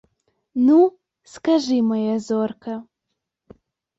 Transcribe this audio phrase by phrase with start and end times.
[0.67, 0.77] Ну,
[1.33, 2.75] скажы, мая зорка!